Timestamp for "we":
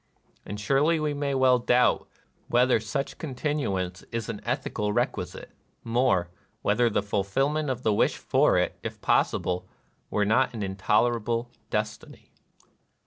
0.99-1.13